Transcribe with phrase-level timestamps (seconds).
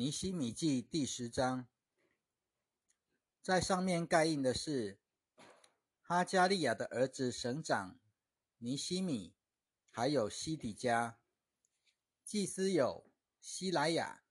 [0.00, 1.66] 尼西米记第十章，
[3.42, 5.00] 在上面盖印的是
[6.00, 7.98] 哈加利亚的儿子省长
[8.58, 9.34] 尼西米，
[9.90, 11.18] 还有西底家。
[12.24, 14.22] 祭司有希莱亚、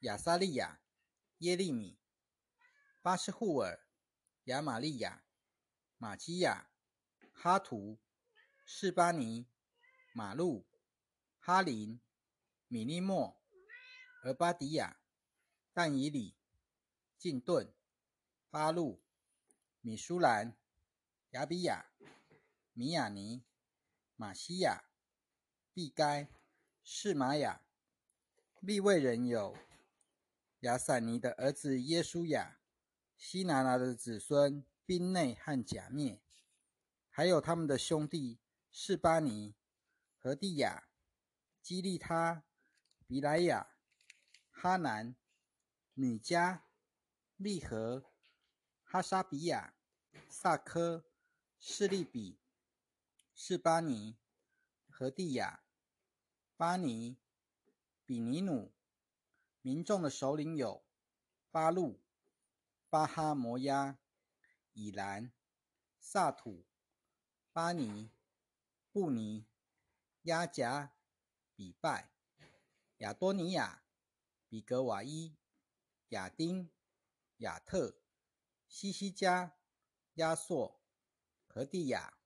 [0.00, 0.82] 亚撒利亚、
[1.38, 1.98] 耶利米、
[3.00, 3.88] 巴斯户尔、
[4.44, 5.24] 亚玛利亚、
[5.96, 6.68] 马基亚、
[7.32, 7.98] 哈图、
[8.66, 9.48] 士巴尼、
[10.12, 10.66] 马路、
[11.38, 12.02] 哈林、
[12.68, 13.40] 米利莫、
[14.22, 14.98] 俄巴迪亚。
[15.78, 16.34] 但以里、
[17.18, 17.70] 进顿、
[18.48, 19.02] 巴路、
[19.82, 20.56] 米舒兰、
[21.32, 21.90] 亚比亚、
[22.72, 23.44] 米亚尼、
[24.16, 24.84] 马西亚、
[25.74, 26.30] 毕该、
[26.82, 27.60] 士玛雅。
[28.60, 29.54] 利未人有
[30.60, 32.58] 亚散尼的儿子耶稣亚、
[33.18, 36.22] 希拿拿的子孙宾内和贾灭，
[37.10, 38.40] 还有他们的兄弟
[38.72, 39.54] 士巴尼、
[40.16, 40.88] 何地亚、
[41.60, 42.44] 基利他、
[43.06, 43.76] 比莱亚、
[44.50, 45.14] 哈南。
[45.98, 46.60] 米迦、
[47.38, 48.04] 利和、
[48.84, 49.74] 哈沙比亚、
[50.28, 51.06] 萨科、
[51.58, 52.38] 士利比、
[53.34, 54.18] 士巴尼、
[54.90, 55.62] 和蒂亚、
[56.54, 57.16] 巴尼、
[58.04, 58.74] 比尼努。
[59.62, 60.84] 民众的首领有
[61.50, 61.98] 巴路、
[62.90, 63.98] 巴哈摩亚、
[64.74, 65.32] 以兰、
[65.98, 66.66] 萨土、
[67.54, 68.10] 巴尼、
[68.92, 69.46] 布尼、
[70.24, 70.92] 亚贾、
[71.54, 72.10] 比拜、
[72.98, 73.82] 亚多尼亚、
[74.46, 75.34] 比格瓦伊。
[76.10, 76.70] 亚丁、
[77.38, 77.98] 亚特、
[78.68, 79.56] 西西加、
[80.14, 80.80] 亚索、
[81.48, 82.16] 何地亚、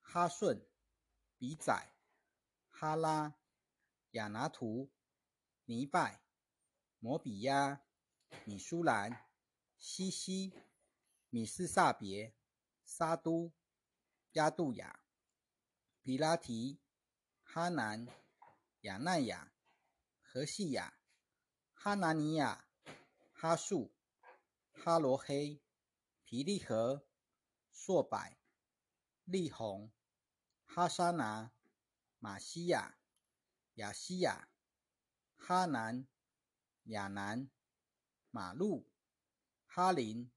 [0.00, 0.64] 哈顺、
[1.36, 1.96] 比宰、
[2.68, 3.34] 哈拉、
[4.12, 4.92] 亚拿图、
[5.64, 6.22] 尼拜、
[7.00, 7.84] 摩比亚、
[8.44, 9.26] 米舒兰、
[9.76, 10.52] 西西、
[11.28, 12.36] 米斯萨别、
[12.84, 13.52] 沙都、
[14.34, 15.00] 亚杜亚、
[16.00, 16.80] 比拉提、
[17.42, 18.06] 哈南、
[18.82, 19.52] 亚奈亚、
[20.22, 21.00] 何西亚、
[21.74, 22.65] 哈拿尼亚。
[23.38, 23.92] 哈树、
[24.72, 25.60] 哈罗黑、
[26.24, 27.06] 皮利和、
[27.70, 28.34] 硕柏、
[29.26, 29.92] 利红、
[30.64, 31.52] 哈沙拿、
[32.18, 32.96] 马西亚、
[33.74, 34.48] 亚西亚、
[35.36, 36.06] 哈南、
[36.84, 37.50] 亚南、
[38.30, 38.88] 马路、
[39.66, 40.30] 哈林、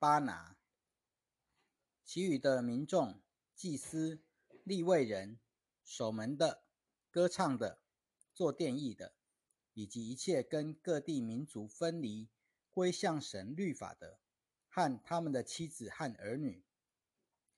[0.00, 0.56] 巴拿，
[2.04, 3.22] 其余的民众、
[3.54, 4.20] 祭司、
[4.64, 5.38] 立位人、
[5.84, 6.64] 守门的、
[7.12, 7.80] 歌唱的、
[8.34, 9.14] 做电役的。
[9.80, 12.28] 以及一切跟各地民族分离、
[12.70, 14.18] 归向神律法的，
[14.68, 16.62] 和他们的妻子和儿女，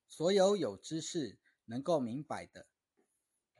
[0.06, 2.68] 所有有知识、能够明白的，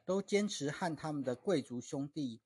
[0.05, 2.41] 都坚持和他们的贵族兄弟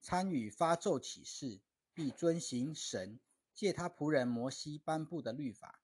[0.00, 1.60] 参与发咒启示，
[1.92, 3.20] 必遵行神
[3.52, 5.82] 借他仆人摩西颁布的律法，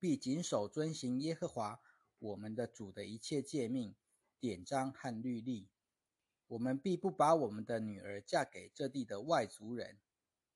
[0.00, 1.80] 必谨守遵行耶和华
[2.18, 3.94] 我们的主的一切诫命、
[4.40, 5.68] 典章和律例。
[6.46, 9.98] 我们必不把我们的女儿嫁给这地的外族人，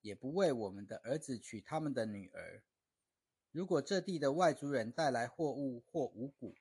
[0.03, 2.63] 也不为我们的儿子娶他们的女儿。
[3.51, 6.55] 如果这地的外族人带来货物或五谷，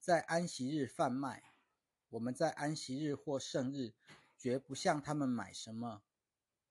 [0.00, 1.44] 在安息日贩卖，
[2.10, 3.92] 我们在安息日或圣日
[4.36, 6.02] 绝不向他们买什么。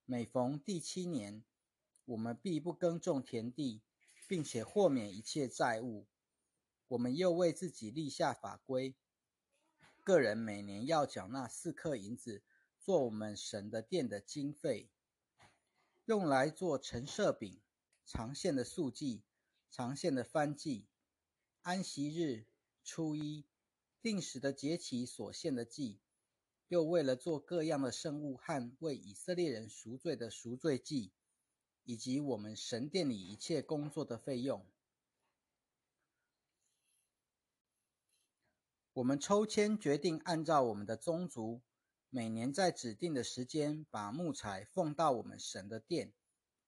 [0.05, 1.43] 每逢第七年，
[2.03, 3.81] 我们必不耕种田地，
[4.27, 6.05] 并且豁免一切债务。
[6.89, 8.95] 我们又为自己立下法规。
[10.03, 12.43] 个人每年要缴纳四克银子，
[12.77, 14.89] 做我们神的殿的经费，
[16.03, 17.61] 用来做陈设饼、
[18.05, 19.23] 长线的素祭、
[19.71, 20.87] 长线的番祭、
[21.61, 22.45] 安息日、
[22.83, 23.45] 初一、
[24.01, 26.01] 定时的节期所献的祭，
[26.67, 31.13] 又为了做各样的圣物和为以色列人赎罪的赎罪祭，
[31.85, 34.65] 以及我们神殿里一切工作的费用。
[38.93, 41.63] 我们抽签决定，按照我们的宗族，
[42.11, 46.13] 每年在指定的时间把木材奉到我们神的殿，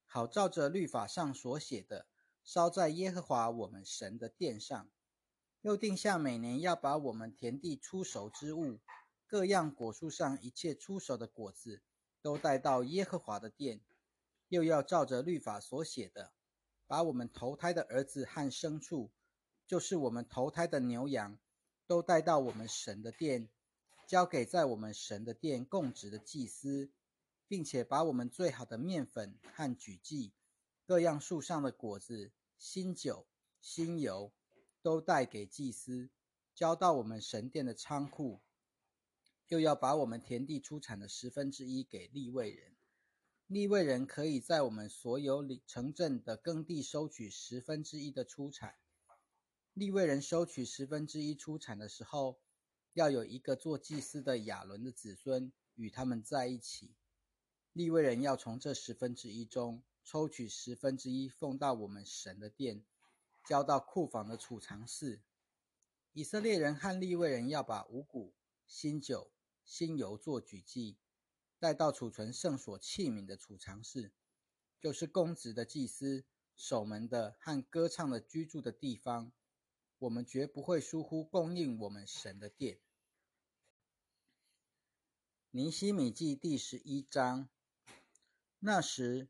[0.08, 2.08] 好照着律法上所写的
[2.44, 4.90] 烧在耶和华我们神的殿上。
[5.62, 8.80] 又定下每年要把我们田地出熟之物，
[9.28, 11.84] 各样果树上一切出熟的果子，
[12.24, 13.82] 都带到耶和华的殿。
[14.48, 16.32] 又要照着律法所写的，
[16.88, 19.12] 把我们投胎的儿子和牲畜，
[19.68, 21.38] 就是我们投胎的牛羊。
[21.88, 23.50] 都带到我们神的殿，
[24.08, 26.92] 交给在我们神的殿供职的祭司，
[27.48, 30.34] 并且把我们最好的面粉和举祭、
[30.86, 33.28] 各样树上的果子、新酒、
[33.62, 34.34] 新油，
[34.82, 36.10] 都带给祭司，
[36.54, 38.42] 交到我们神殿的仓库。
[39.48, 42.76] 又要把我们田地出产的十分之一给立位人，
[43.46, 48.74] 立位人可以在我们所有里城镇的耕地收取十分之一的出产。
[49.76, 52.40] 利未人收取十分之一出产的时候，
[52.94, 56.96] 要有一个做祭司的亚伦的子孙与他们在一起。
[57.74, 62.86] 利未人要从这十分之一中抽取十分之一，奉到我们神的殿，
[63.46, 65.22] 交到库房的储藏室。
[66.14, 68.34] 以色列人和利未人要把五谷、
[68.66, 69.30] 新酒、
[69.66, 70.96] 新油做举祭，
[71.60, 74.14] 带到储存圣所器皿的储藏室，
[74.80, 76.24] 就是公职的祭司、
[76.56, 79.34] 守门的和歌唱的居住的地方。
[80.06, 82.78] 我们绝不会疏忽供应我们神的殿。
[85.50, 87.50] 尼希米记第十一章。
[88.60, 89.30] 那时，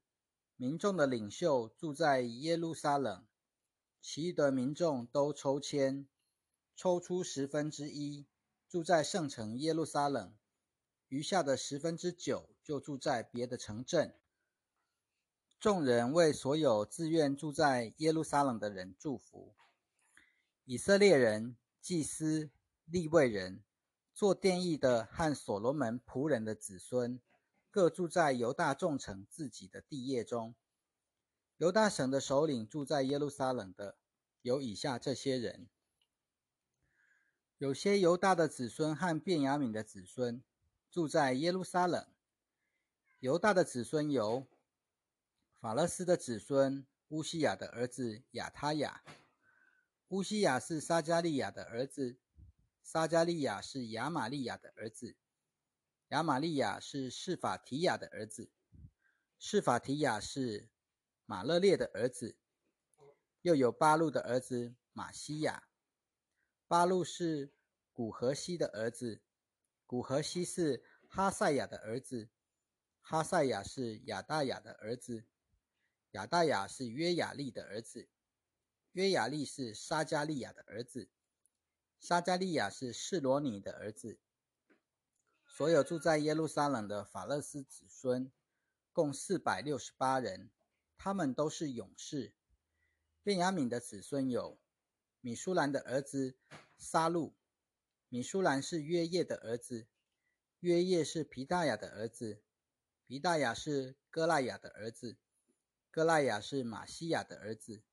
[0.58, 3.26] 民众的领袖住在耶路撒冷，
[4.02, 6.08] 其余的民众都抽签，
[6.76, 8.26] 抽出十分之一
[8.68, 10.36] 住在圣城耶路撒冷，
[11.08, 14.14] 余下的十分之九就住在别的城镇。
[15.58, 19.56] 众人为所有自愿住在耶路撒冷的人祝福。
[20.66, 22.50] 以色列人、祭司、
[22.86, 23.64] 立位人、
[24.14, 27.22] 做殿役的和所罗门仆人的子孙。
[27.70, 30.56] 各住在犹大众城自己的地业中。
[31.58, 33.98] 犹大省的首领住在耶路撒冷的
[34.42, 35.68] 有以下这些人：
[37.58, 40.42] 有些犹大的子孙和便雅悯的子孙
[40.90, 42.08] 住在耶路撒冷。
[43.20, 44.48] 犹大的子孙有
[45.60, 49.04] 法勒斯的子孙乌西亚的儿子亚他雅。
[50.10, 52.20] 乌西亚是撒加利亚的儿子，
[52.84, 55.18] 撒加利亚是亚玛利亚的儿子。
[56.10, 58.52] 亚玛利亚是释法提亚的儿子，
[59.40, 60.70] 释法提亚是
[61.26, 62.38] 马勒列的儿子，
[63.42, 65.64] 又有巴路的儿子马西亚。
[66.68, 67.56] 巴路是
[67.92, 69.24] 古河西的儿子，
[69.88, 72.30] 古河西是哈赛亚的儿子，
[73.02, 75.26] 哈赛亚是亚大雅的儿子，
[76.12, 78.08] 亚大雅是约雅利的儿子，
[78.96, 81.10] 约雅利是沙加利亚的儿子，
[82.00, 84.18] 沙加利亚是示罗尼的儿子。
[85.46, 88.32] 所有住在耶路撒冷的法勒斯子孙
[88.94, 90.50] 共四百六十八人，
[90.98, 92.34] 他们都是勇士。
[93.22, 94.58] 便雅敏的子孙有
[95.20, 96.38] 米舒兰的儿子
[96.78, 97.36] 沙路，
[98.08, 99.88] 米舒兰是约叶的儿子，
[100.62, 102.42] 约叶是皮大雅的儿子，
[103.06, 105.18] 皮大雅是哥赖雅的儿子，
[105.92, 107.84] 哥赖雅是马西亚的儿子，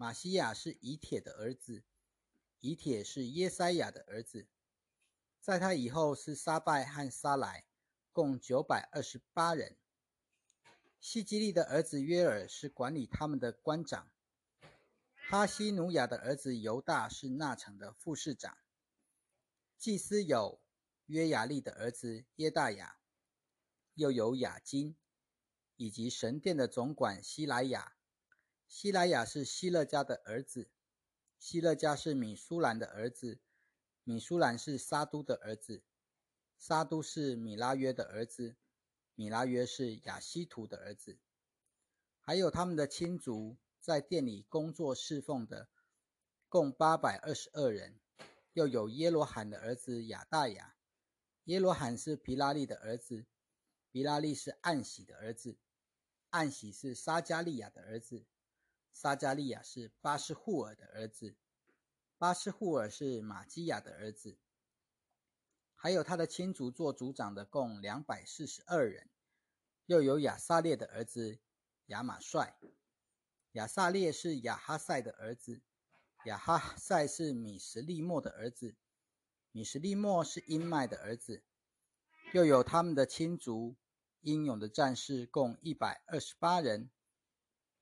[0.00, 1.82] 马西亚是以铁的儿子，
[2.60, 4.46] 以铁是耶塞亚的儿子。
[5.40, 7.64] 在他以后是沙拜和沙莱，
[8.12, 9.76] 共九百二十八人。
[11.00, 14.08] 西吉利的儿子约尔是管理他们的官长。
[15.16, 18.56] 哈西努亚的儿子犹大是那城的副市长。
[19.76, 20.60] 祭司有
[21.06, 23.00] 约雅利的儿子耶大雅，
[23.94, 24.96] 又有雅金，
[25.74, 27.97] 以及神殿的总管希莱亚。
[28.68, 30.70] 希莱亚是希勒家的儿子，
[31.38, 33.40] 希勒家是米苏兰的儿子。
[34.04, 35.82] 米苏兰是沙都的儿子，
[36.58, 38.56] 沙都是米拉约的儿子，
[39.14, 41.18] 米拉约是亚西图的儿子。
[42.20, 45.68] 还有他们的亲族在店里工作侍奉的，
[46.48, 47.98] 共八百二十二人。
[48.52, 50.74] 又有耶罗罕的儿子亚大雅，
[51.44, 53.24] 耶罗罕是皮拉利的儿子，
[53.92, 55.56] 皮拉利是暗喜的儿子，
[56.30, 58.26] 暗喜是撒加利亚的儿子，
[58.92, 61.36] 撒加利亚是巴斯户尔的儿子。
[62.16, 64.38] 巴斯户尔是马基亚的儿子，
[65.76, 69.08] 还有他的亲族做族长的共两百四十二人，
[69.86, 71.38] 又有亚萨列的儿子
[71.86, 72.58] 亚马帅，
[73.52, 75.62] 亚萨列是亚哈塞的儿子，
[76.24, 78.74] 亚哈塞是米什利莫的儿子，
[79.52, 81.44] 米什利莫是因麦的儿子，
[82.34, 83.76] 又有他们的亲族
[84.22, 86.90] 英勇的战士共一百二十八人，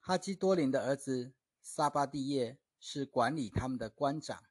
[0.06, 2.60] 哈基多林的儿子撒巴蒂叶。
[2.78, 4.44] 是管理他们的官长。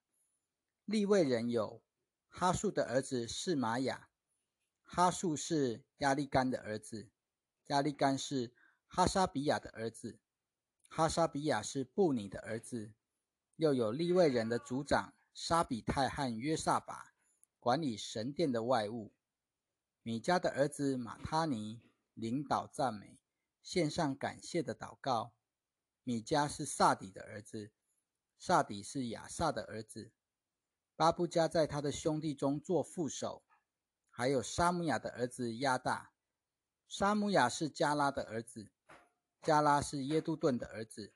[0.84, 1.82] 立位人有
[2.28, 4.10] 哈树的儿子是玛雅，
[4.84, 7.10] 哈树是亚利干的儿子，
[7.68, 8.54] 亚利干是
[8.88, 10.20] 哈沙比亚的儿子，
[10.90, 12.92] 哈沙比亚是布尼的儿子。
[13.56, 17.14] 又有立位人的族长沙比泰和约萨巴，
[17.62, 19.14] 管理神殿的外务。
[20.04, 21.82] 米迦的儿子马他尼
[22.14, 23.18] 领导赞美，
[23.64, 25.32] 献上感谢的祷告。
[26.06, 27.74] 米迦是萨底的儿子。
[28.38, 30.12] 萨底是亚萨的儿子，
[30.96, 33.44] 巴布加在他的兄弟中做副手，
[34.10, 36.12] 还有沙姆雅的儿子亚大。
[36.88, 38.70] 沙姆雅是加拉的儿子，
[39.42, 41.14] 加拉是耶杜顿的儿子。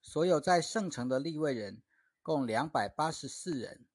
[0.00, 1.82] 所有在圣城的立位人
[2.22, 3.86] 共两百八十四人，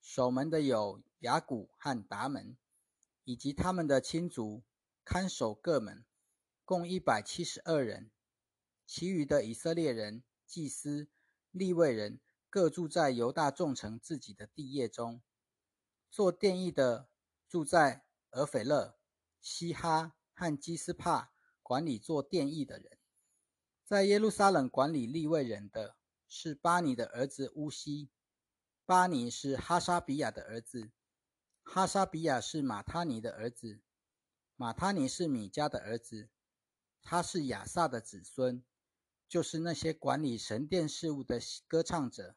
[0.00, 2.56] 守门的有雅古和达门，
[3.24, 4.62] 以及他们的亲族
[5.04, 6.06] 看守各门，
[6.64, 8.10] 共一百七十二人。
[8.92, 11.08] 其余的以色列人祭司。
[11.52, 15.22] 利未人各住在犹大众城自己的地业中，
[16.10, 17.08] 做殿役的
[17.48, 18.98] 住在俄斐勒、
[19.40, 21.32] 西哈和基斯帕
[21.62, 22.98] 管理做殿役的人。
[23.84, 28.10] 在耶路撒冷管理立位人的是巴尼的儿子乌西。
[28.84, 30.90] 巴尼是哈沙比亚的儿子，
[31.62, 33.80] 哈沙比亚是马他尼的儿子，
[34.56, 36.28] 马他尼是米迦的儿子，
[37.00, 38.64] 他是亚萨的子孙，
[39.30, 42.34] 就是那些管理神殿事务的歌唱者。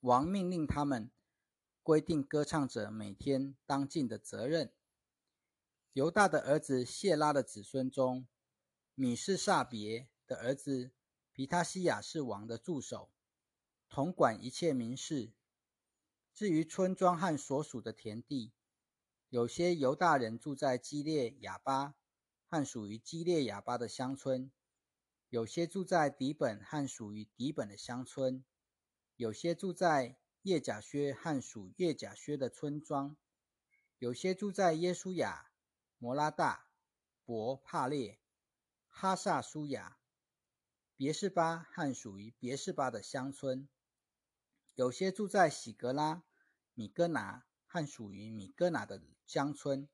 [0.00, 1.12] 王命令他们
[1.84, 4.72] 规定歌唱者每天当尽的责任。
[5.92, 8.26] 犹大的儿子谢拉的子孙中，
[8.96, 10.90] 米士萨别的儿子
[11.32, 13.12] 皮塔西亚是王的助手。
[13.88, 15.32] 统管一切民事。
[16.34, 18.50] 至于村庄和所属的田地，
[19.28, 21.94] 有些犹大人住在基列雅巴
[22.48, 24.50] 和属于基列雅巴的乡村；
[25.30, 28.42] 有些住在底本和属于底本的乡村；
[29.14, 33.14] 有些住在叶甲薛和属叶甲薛的村庄；
[33.98, 35.52] 有些住在耶稣亚、
[35.98, 36.66] 摩拉大、
[37.24, 38.18] 伯帕列、
[38.88, 40.00] 哈萨舒雅、
[40.96, 43.68] 别是巴和属于别是巴的乡村。
[44.74, 46.24] 有些住在喜格拉、
[46.74, 49.86] 米戈拿和属于米戈拿的乡村；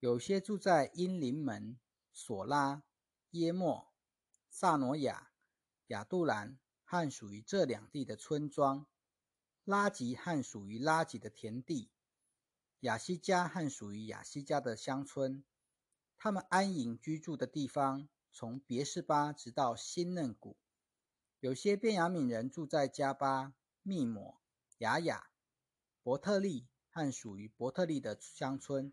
[0.00, 1.78] 有些住在因林门、
[2.12, 2.82] 索拉、
[3.30, 3.91] 耶莫、
[4.54, 5.30] 萨诺亚、
[5.86, 8.84] 亚杜兰和属于这两地的村庄；
[9.64, 11.88] 拉吉和属于拉吉的田地；
[12.80, 15.42] 亚西加和属于亚西加的乡村。
[16.18, 20.58] 他们安营居住的地方，从别是巴直到新嫩谷。
[21.40, 23.54] 有些便雅悯人住在加巴。
[23.84, 24.40] 密抹、
[24.78, 25.30] 雅雅、
[26.04, 28.92] 伯特利和属于伯特利的乡村，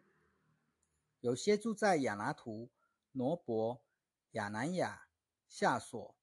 [1.19, 2.71] 有些住在亚拿图、
[3.11, 3.83] 挪伯、
[4.31, 5.08] 亚南亚、
[5.49, 6.15] 夏索、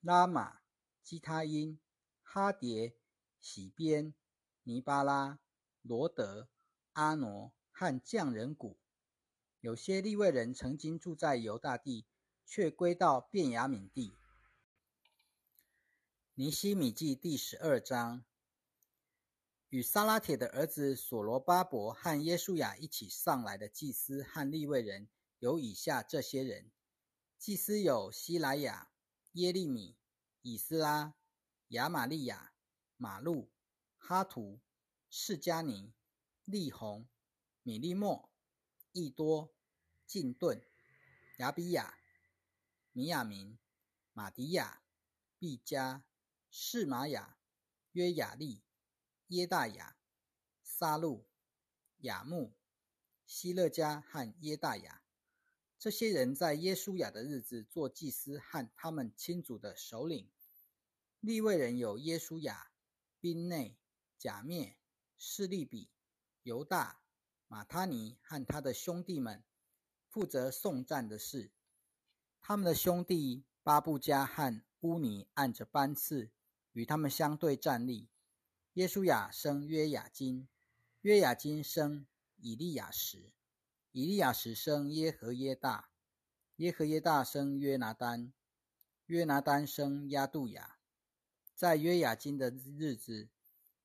[0.00, 0.60] 拉玛、
[1.04, 1.78] 基他因、
[2.20, 2.94] 哈迭、
[3.40, 4.12] 喜边、
[4.64, 5.38] 尼巴拉、
[5.82, 6.48] 罗德、
[6.92, 8.76] 阿挪和匠人谷。
[9.60, 12.06] 有些利未人曾经住在犹大地，
[12.44, 14.12] 却归到便雅悯地。
[16.34, 18.24] 尼希米记第十二章，
[19.68, 26.70] 与撒拉铁的儿子所罗巴伯和耶稣雅一起上来的祭司和利未人有以下这些人：
[27.40, 28.92] 祭司有希莱亚、
[29.32, 29.98] 耶利米、
[30.42, 31.16] 以斯拉、
[31.70, 32.52] 亚玛利亚、
[32.96, 33.50] 马路、
[33.96, 34.60] 哈图、
[35.08, 35.92] 释迦尼、
[36.44, 37.08] 利红、
[37.64, 38.30] 米利莫、
[38.92, 39.52] 易多、
[40.06, 40.62] 进顿、
[41.38, 41.98] 亚比亚、
[42.92, 43.58] 米亚明、
[44.12, 44.82] 马迪亚、
[45.38, 46.04] 毕加。
[46.52, 47.38] 释玛雅、
[47.92, 48.64] 约雅利、
[49.28, 49.96] 耶大雅、
[50.64, 51.28] 撒路、
[51.98, 52.56] 雅木、
[53.24, 54.99] 希勒加和耶大雅，
[55.80, 60.28] 这些人在耶稣雅的日子做祭司和他们亲族的首领。
[61.20, 62.70] 立位人有耶稣雅、
[63.18, 63.78] 宾内、
[64.18, 64.76] 贾灭、
[65.16, 65.88] 示利比、
[66.42, 67.00] 犹大、
[67.48, 69.42] 马他尼和他的兄弟们，
[70.06, 71.50] 负责送战的事。
[72.42, 76.30] 他们的兄弟巴布加和乌尼按着班次。
[76.72, 78.08] 与他们相对站立。
[78.74, 80.46] 耶稣雅生约雅金，
[81.00, 82.06] 约雅金生
[82.36, 83.32] 以利亚时，
[83.92, 85.90] 以利亚时生耶和耶大，
[86.56, 88.32] 耶和耶大生约拿丹，
[89.06, 90.78] 约拿丹生亚杜亚。
[91.56, 93.28] 在约雅金的日子，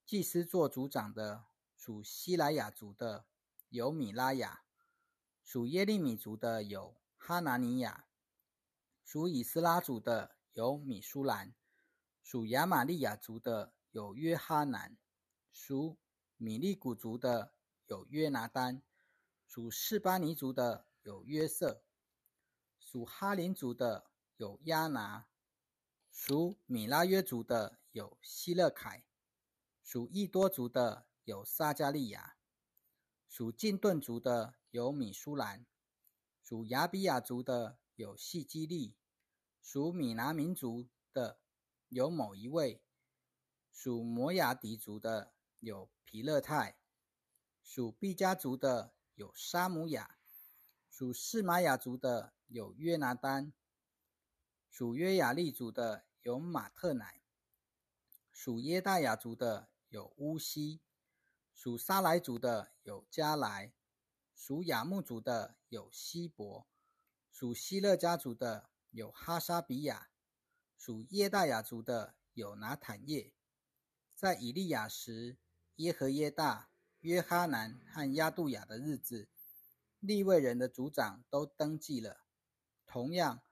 [0.05, 1.45] 祭司做族长的
[1.75, 3.25] 属希莱雅族的
[3.69, 4.61] 有米拉雅，
[5.43, 8.05] 属耶利米族的有哈拿尼亚，
[9.03, 11.55] 属以斯拉族的有米舒兰。
[12.21, 14.95] 属亚玛利亚族的有约哈南，
[15.51, 15.97] 属
[16.37, 17.53] 米利古族的
[17.87, 18.81] 有约拿丹，
[19.47, 21.83] 属士巴尼族的有约瑟，
[22.79, 25.27] 属哈林族的有亚拿，
[26.11, 29.05] 属米拉约族的有希勒凯，
[29.81, 32.37] 属易多族的有撒加利亚，
[33.27, 35.65] 属晋顿族的有米舒兰，
[36.41, 38.95] 属亚比亚族的有细基利，
[39.61, 41.39] 属米拿民族的。
[41.89, 42.81] 有某一位
[43.71, 46.79] 属摩崖迪族的有皮勒泰，
[47.61, 50.17] 属毕加族的有沙姆雅，
[50.89, 53.53] 属士玛雅族的有约拿丹，
[54.69, 57.21] 属约雅利族的有马特乃，
[58.29, 60.81] 属耶大雅族的有乌西，
[61.53, 63.73] 属沙莱族的有加莱，
[64.35, 66.67] 属雅木族的有希伯，
[67.31, 70.09] 属希勒家族的有哈沙比亚。
[70.77, 73.33] 属耶大雅族的有拿坦叶，
[74.13, 75.37] 在以利亚时，
[75.77, 76.69] 耶和耶大、
[77.05, 79.29] 约哈南和亚杜亚的日子，
[79.99, 82.21] 利未人的族长都登记了。
[82.87, 83.43] 同样，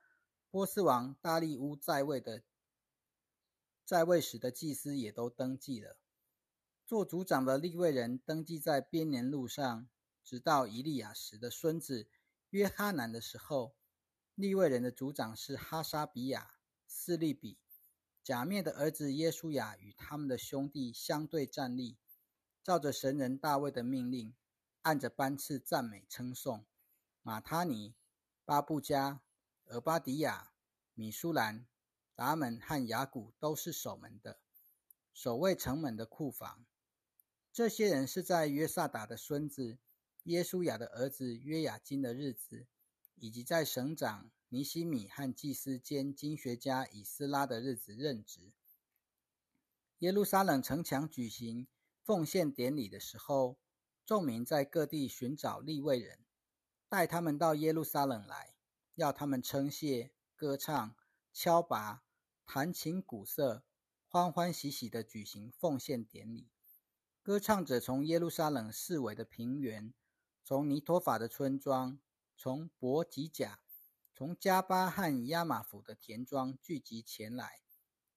[0.50, 2.42] 波斯王大利乌在位的
[3.86, 6.00] 在位时的祭司也都登记了。
[6.84, 9.88] 做族长的利未人登记在编年录上，
[10.24, 12.08] 直到以利亚时的孙子
[12.50, 13.76] 约哈南的时候，
[14.34, 16.56] 利未人的族长是哈沙比亚、
[16.88, 17.60] 斯利比、
[18.24, 22.00] 假面的儿子耶稣雅与他们的兄弟相对站立，
[22.64, 24.34] 照着神人大卫的命令，
[24.84, 26.64] 按着班次赞美称颂。
[27.22, 27.94] 马他尼、
[28.46, 29.20] 巴布加、
[29.66, 30.54] 俄巴迪亚、
[30.94, 31.66] 米舒兰、
[32.16, 34.40] 达门和雅古都是守门的，
[35.14, 36.66] 守卫城门的库房。
[37.52, 39.78] 这些人是在约萨达的孙子
[40.24, 42.66] 耶稣雅的儿子约雅金的日子，
[43.16, 48.54] 以及在省长尼西米和祭司兼经学家以斯拉的日子任职。
[50.00, 51.68] 耶路撒冷城墙举行
[52.04, 53.58] 奉献典礼的时候，
[54.06, 56.20] 众民在各地寻找立位人，
[56.90, 58.56] 带他们到耶路撒冷来，
[58.96, 60.96] 要他们称谢、歌唱、
[61.32, 62.04] 敲拔、
[62.46, 63.64] 弹琴、鼓瑟，
[64.06, 66.50] 欢欢喜喜地举行奉献典礼。
[67.22, 69.94] 歌唱者从耶路撒冷四围的平原，
[70.44, 71.98] 从尼托法的村庄，
[72.36, 73.62] 从伯吉甲，
[74.14, 77.62] 从加巴和亚玛府的田庄聚集前来，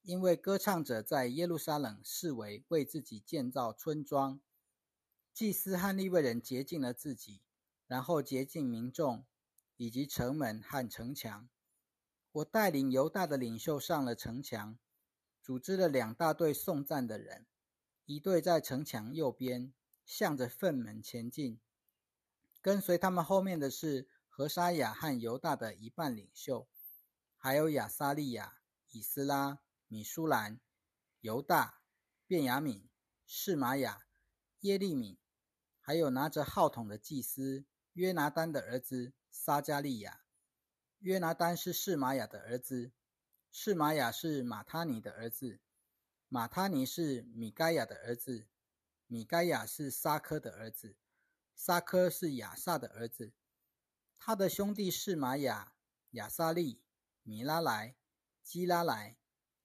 [0.06, 4.40] 因为歌唱者在耶路撒冷视为为自己建造村庄。
[5.34, 7.42] 祭司和利未人洁净了自己，
[7.88, 9.26] 然后洁净民众
[9.76, 11.48] 以及城门和城墙。
[12.30, 14.78] 我带领犹大的领袖上了城墙，
[15.42, 17.44] 组织了两大队送赞的人。
[18.04, 19.72] 一队在城墙右边，
[20.04, 21.58] 向着粪门前进。
[22.62, 26.68] 跟随他们后面的是何沙雅和犹大的一半领袖，
[27.36, 28.60] 还有亚撒利亚、
[28.92, 29.58] 以斯拉、
[29.88, 30.61] 米舒兰、
[31.21, 31.81] 犹大、
[32.26, 32.88] 便雅敏、
[33.26, 34.07] 士玛雅、
[34.61, 35.19] 耶利敏，
[35.81, 40.23] 还有拿着号筒的祭司约拿丹的儿子撒加利亚。
[40.99, 42.93] 约拿丹是士玛雅的儿子，
[43.52, 45.61] 士玛雅是马他尼的儿子。
[46.28, 48.49] 马他尼是米该亚的儿子，
[49.07, 50.97] 米该亚是沙科的儿子，
[51.55, 53.33] 沙科是亚萨的儿子。
[54.19, 55.75] 他的兄弟是玛雅、
[56.11, 56.83] 亚萨利、
[57.23, 57.95] 米拉莱、
[58.42, 59.16] 基拉莱、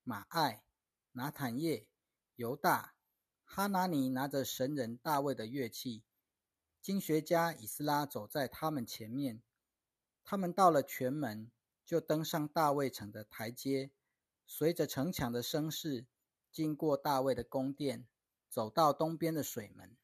[0.03, 0.63] 马艾、
[1.11, 1.87] 拿坦叶、
[2.35, 2.95] 犹大、
[3.43, 6.03] 哈拿尼拿着神人大卫的乐器，
[6.81, 9.41] 经学家以斯拉走在他们前面。
[10.23, 11.51] 他们到了全门，
[11.85, 13.91] 就登上大卫城的台阶，
[14.45, 16.05] 随着城墙的声势。
[16.51, 18.05] 经过大卫的宫殿，
[18.49, 19.95] 走到东边的水门。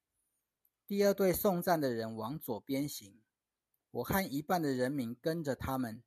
[0.85, 3.21] 第二队送赞的人往左边行，
[3.91, 6.01] 我和一半的人民跟着他们，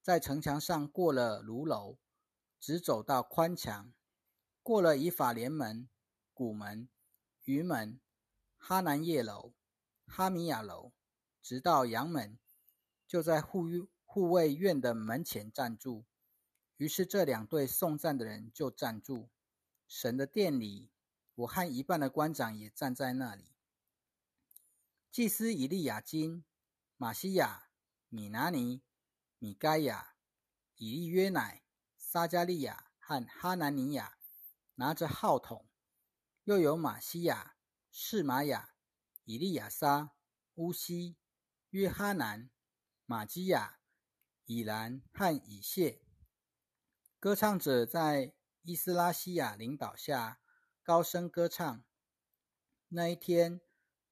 [0.00, 1.98] 在城墙上过了炉楼，
[2.66, 3.92] 直走到宽墙，
[4.62, 5.86] 过了以法联门、
[6.32, 6.88] 古门、
[7.42, 8.00] 鱼门、
[8.56, 9.52] 哈南叶楼、
[10.06, 10.94] 哈米亚楼，
[11.42, 12.38] 直到阳门，
[13.06, 13.66] 就在护
[14.06, 16.06] 护卫院的门前站住。
[16.78, 19.28] 于是这两队送赞的人就站住。
[19.86, 20.90] 神的殿里，
[21.34, 23.52] 我和一半的官长也站在那里。
[25.10, 26.42] 祭司以利亚金、
[26.96, 27.68] 马西亚、
[28.08, 28.80] 米拿尼、
[29.38, 30.14] 米该亚、
[30.76, 31.62] 以利约乃、
[32.14, 34.16] 撒加利亚和哈南尼亚
[34.76, 35.68] 拿着号筒，
[36.44, 37.56] 又有马西亚、
[37.90, 38.76] 士玛雅、
[39.24, 40.12] 以利亚撒、
[40.54, 41.16] 乌西、
[41.70, 42.48] 约哈南、
[43.04, 43.80] 马基亚、
[44.44, 46.02] 以兰和以谢。
[47.18, 48.32] 歌唱者在。
[48.62, 50.40] 伊斯拉西亚领导下，
[50.84, 51.84] 高声歌唱。
[52.88, 53.60] 那一天，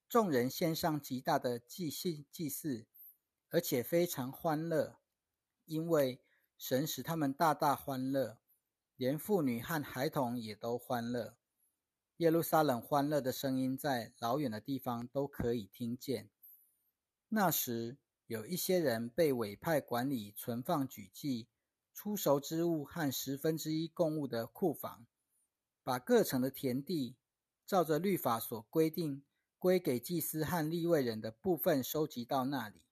[0.08, 2.88] 众人献上极大的祭献祭祀，
[3.48, 5.00] 而且非常欢乐，
[5.64, 6.22] 因为
[6.64, 8.38] 神使他们大大欢乐，
[8.94, 11.36] 连妇女和孩童也都欢乐。
[12.18, 16.30] 耶路撒冷欢乐的声音在老远的地方都可以听见。
[17.30, 17.98] 那时，
[18.28, 21.48] 有一些人被委派管理存放举祭。
[21.92, 25.04] 出熟之物和十分之一供物的库房，
[25.82, 27.16] 把各城的田地
[27.66, 29.24] 照着律法所规定
[29.58, 32.82] 归给祭司和立位人的部分收集到那里。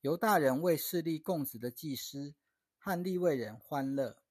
[0.00, 2.34] 犹大人为势力供职的祭司
[2.78, 4.22] 和立位人欢乐。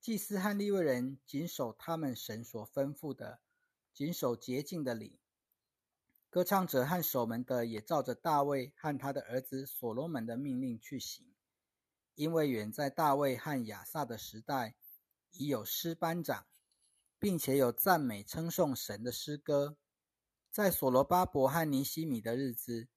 [0.00, 3.40] 祭司和利未人谨守他们神所吩咐的，
[3.92, 5.18] 谨守洁净的礼。
[6.30, 11.26] 歌唱者和守门的也照着大卫和他的儿子所罗门的命令去行。
[12.14, 14.76] 因为远在大卫和亚萨的时代，
[15.32, 16.46] 已有诗班长，
[17.18, 19.76] 并且有赞美称颂神的诗歌。
[20.50, 22.88] 在所罗巴伯和尼西米的日子，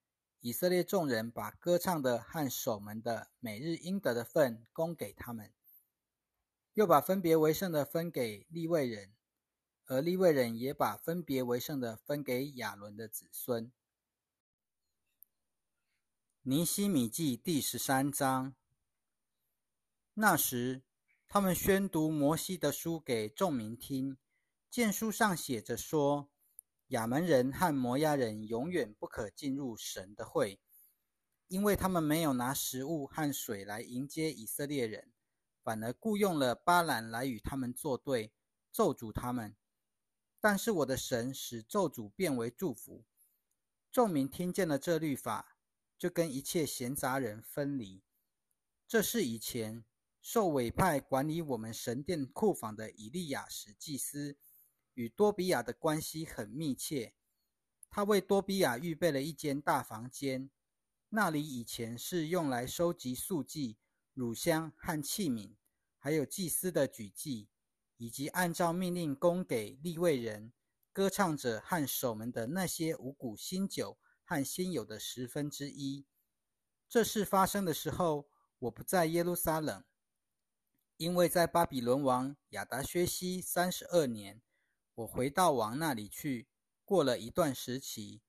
[0.42, 5.52] 以色列众人把歌唱的和守门的每日应得的份供给他们，
[6.74, 9.14] 又把分别为圣的分给利未人，
[9.86, 13.72] 而利未人也把分别为圣的分给亚伦的子孙。
[16.44, 18.56] 尼西米记第十三章。
[20.14, 20.84] 那时，
[21.28, 24.18] 他们宣读摩西的书给众民听。
[24.70, 26.30] 见书上写着说
[26.88, 30.60] ：“亚门人和摩押人永远不可进入神的会。”
[31.48, 35.14] 因为他们没有拿食物和水来迎接以色列人，
[35.64, 38.34] 反而雇佣了巴兰来与他们作对，
[38.70, 39.56] 咒诅他们。
[40.42, 43.06] 但是我的神使咒诅变为祝福。
[43.90, 45.58] 众民听见了这律法，
[45.98, 48.04] 就跟一切闲杂人分离。
[48.86, 49.86] 这是以前
[50.22, 54.38] 受委派管理我们神殿库房的以利亚时祭司，
[54.98, 57.14] 与多比亚的关系很密切。
[57.90, 60.50] 他为多比亚预备了一间大房间，
[61.10, 63.78] 那里以前是用来收集素祭、
[64.14, 65.56] 乳香和器皿，
[66.00, 67.48] 还有祭司的举祭，
[67.98, 70.52] 以及按照命令供给立位人、
[70.92, 76.06] 歌唱者和守门的那些五谷新酒和新有的十分之一。
[76.90, 78.30] 这事发生的时候。
[78.62, 79.84] 我不在耶路撒冷，
[80.98, 84.42] 因为在巴比伦王亚达薛西三十二年，
[84.98, 86.48] 我回到王那里去。
[86.84, 88.24] 过了一段时期，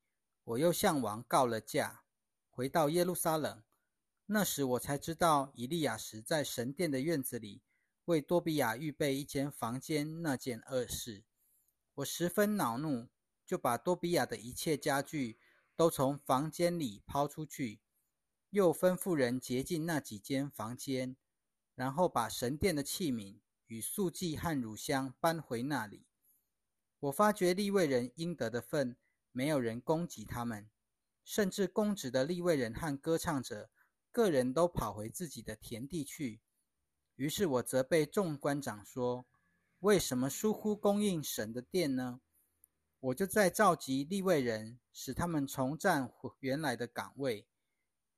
[0.45, 2.03] 我又向王告了假，
[2.51, 3.63] 回到耶路撒冷。
[4.27, 7.63] 那时我才知道以利亚时在神殿的院子里
[8.05, 11.25] 为多比亚预备一间房间那件恶事。
[11.95, 13.09] 我十分恼怒，
[13.47, 15.39] 就把多比亚的一切家具
[15.75, 17.81] 都从房间里抛出去。
[18.51, 21.17] 又吩咐人洁净那几间房间，
[21.75, 26.08] 然后把神殿的器皿与素祭和乳香搬回那里。
[27.01, 28.97] 我发觉立位人应得的份，
[29.31, 30.69] 没有人供给他们，
[31.25, 33.71] 甚至公职的立位人和歌唱者，
[34.11, 36.41] 个人都跑回自己的田地去。
[37.15, 39.27] 于是我责备众官长说
[39.81, 42.21] ：“为什么疏忽供应神的殿呢？”
[43.01, 47.47] 我就在召集立位人，使他们重占原来的岗位。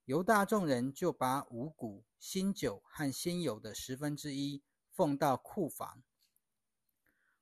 [0.06, 6.02] 犹大众人就把五谷、新酒和新有的十分之一奉到库房。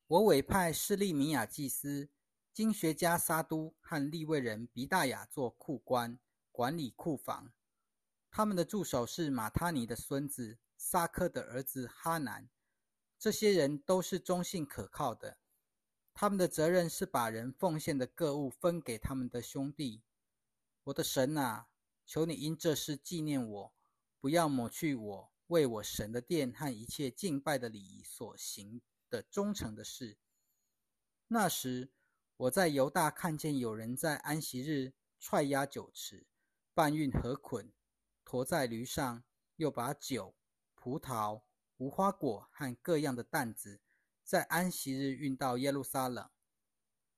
[0.09, 2.09] 我委派施利米亚祭司、
[2.55, 6.18] 经学家沙都和利未人比大雅做库官，
[6.51, 7.53] 管理库房。
[8.31, 12.49] 他们的助手是马他尼的孙子撒科的儿子哈南。
[13.18, 15.37] 这些人都是忠信可靠的。
[16.14, 20.03] 他们的责任是把人奉献的各物分给他们的兄弟。
[20.85, 21.68] 我的神啊！
[22.07, 23.75] 求你因这事纪念我，
[24.18, 30.18] 不要抹去我为我神的殿和一切敬拜的礼仪所行的忠诚的事。
[31.29, 31.90] 那时，
[32.37, 36.27] 我在犹大看见有人在安息日踹压酒池，
[36.75, 37.73] 搬运河捆，
[38.25, 39.23] 驮在驴上，
[39.57, 40.35] 又把酒、
[40.75, 41.42] 葡萄、
[41.77, 43.81] 无花果和各样的担子，
[44.25, 46.29] 在安息日运到耶路撒冷。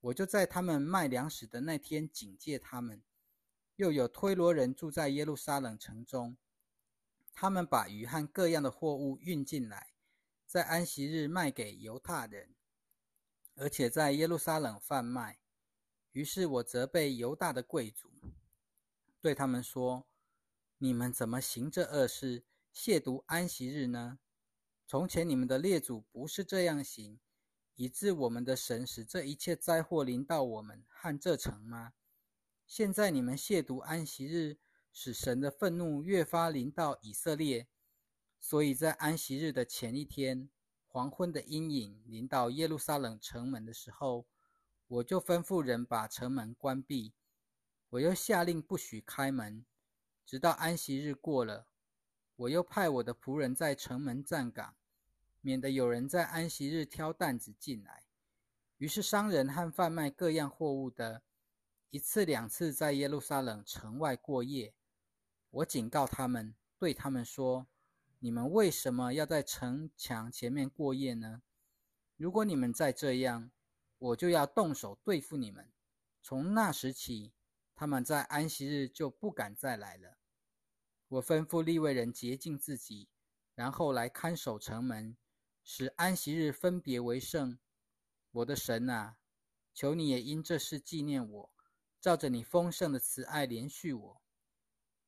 [0.01, 3.03] 我就在他们卖粮食的那天警戒他们。
[3.77, 6.37] 又有推罗人住在耶路撒冷城中，
[7.33, 9.90] 他们把鱼和各样的货物运进来，
[10.51, 12.57] 在安息日卖给犹太人，
[13.55, 15.39] 而且在耶路撒冷贩卖。
[16.11, 18.11] 于是我责备犹大的贵族，
[19.21, 20.09] 对他们说
[20.79, 22.43] ：“你们怎么行这恶事，
[22.75, 24.19] 亵渎安息日呢？
[24.89, 27.21] 从前你们的列祖不是这样行，
[27.77, 31.93] 以致我们的神使这一切灾祸临到我们和这城吗？”
[32.67, 34.59] 现在你们亵渎安息日，
[34.93, 37.69] 使神的愤怒越发临到以色列，
[38.41, 40.49] 所以在安息日的前一天，
[40.89, 44.27] 黄昏的阴影临到耶路撒冷城门的时候，
[44.89, 47.13] 我就吩咐人把城门关闭。
[47.91, 49.65] 我又下令不许开门，
[50.25, 51.67] 直到安息日过了。
[52.37, 54.75] 我又派我的仆人在城门站岗，
[55.41, 58.05] 免得有人在安息日挑担子进来。
[58.79, 61.23] 于是商人和贩卖各样货物的。
[61.91, 64.73] 一次两次在耶路撒冷城外过夜，
[65.51, 67.67] 我警告他们，对他们说
[68.21, 71.43] ：“你们为什么要在城墙前面过夜呢？
[72.17, 73.51] 如果你们再这样，
[73.99, 75.73] 我就要动手对付你们。”
[76.23, 77.33] 从那时起，
[77.75, 80.19] 他们在安息日就不敢再来了。
[81.09, 83.09] 我吩咐利未人洁净自己，
[83.55, 85.17] 然后来看守城门，
[85.65, 87.59] 使安息日分别为圣。
[88.33, 89.17] 我的神啊，
[89.73, 91.53] 求你也因这事纪念我。
[91.99, 94.23] 照着你丰盛的慈爱连续我，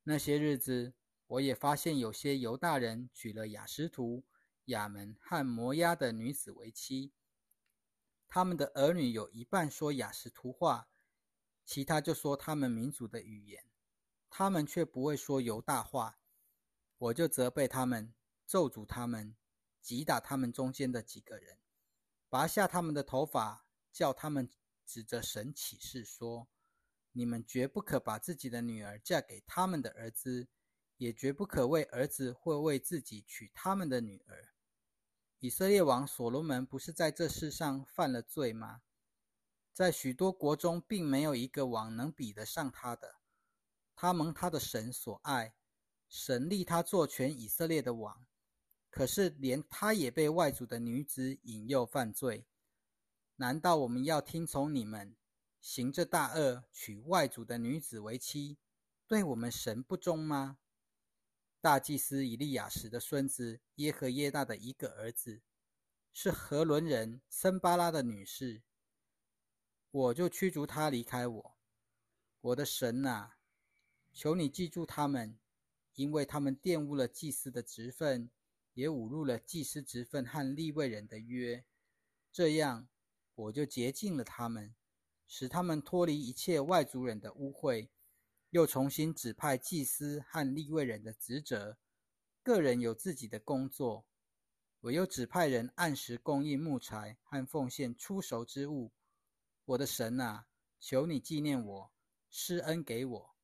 [0.05, 0.95] 那些日子，
[1.33, 4.27] 我也发现有些犹大人娶了雅什图、
[4.67, 7.15] 雅门和摩押的女子为妻，
[8.29, 10.91] 他们的儿女有一半说雅什图话，
[11.65, 13.65] 其他就说他们民族的语言，
[14.29, 16.19] 他们却不会说犹大话。
[16.99, 18.13] 我就责备他们，
[18.47, 19.35] 咒诅他们，
[19.81, 21.57] 击打他们中间的几个人，
[22.29, 24.51] 拔下他们的头发，叫他们
[24.85, 26.49] 指着神起誓说。
[27.13, 30.49] 你们绝不可把自己的女儿嫁给他们的儿子，
[31.03, 34.55] 也绝不可为儿子或为自己娶他们的女儿。
[35.41, 38.83] 以色列王所罗门不是在这世上犯了罪吗？
[39.73, 43.17] 在许多国中，并没有一个王能比得上他的。
[43.97, 45.57] 他蒙他的神所爱，
[46.09, 48.25] 神立他做全以色列的王。
[48.89, 52.47] 可是连他也被外族的女子引诱犯罪。
[53.35, 55.17] 难道我们要听从你们，
[55.61, 58.59] 行这大恶，娶外族的女子为妻，
[59.09, 60.59] 对我们神不忠吗？
[61.63, 65.41] 大祭司以利亚时的孙子耶和耶大的一个儿子，
[66.13, 68.63] 是何伦人森巴拉的女婿。
[69.93, 71.57] 我就驱逐他离开我。
[72.41, 73.39] 我的神啊，
[74.13, 75.39] 求你记住他们，
[75.95, 78.29] 因为他们玷污了祭司的职分。
[78.75, 81.63] 也侮辱了祭司职分和立位人的约，
[82.33, 82.89] 这样
[83.35, 84.75] 我就洁净了他们，
[85.29, 87.91] 使他们脱离一切外族人的污秽，
[88.53, 91.79] 又重新指派祭司和立位人的职责，
[92.43, 94.05] 个人有自己的工作。
[94.81, 98.93] 我又指派人按时供应木材和奉献出熟之物。
[99.65, 100.45] 我的神啊，
[100.79, 101.93] 求你纪念我，
[102.29, 103.35] 施恩给我，